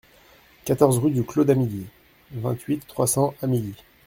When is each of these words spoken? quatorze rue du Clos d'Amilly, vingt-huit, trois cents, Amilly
quatorze 0.65 0.97
rue 0.97 1.11
du 1.11 1.23
Clos 1.23 1.43
d'Amilly, 1.43 1.85
vingt-huit, 2.31 2.83
trois 2.87 3.05
cents, 3.05 3.35
Amilly 3.43 3.75